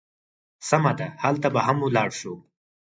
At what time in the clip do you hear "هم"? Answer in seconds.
1.67-1.77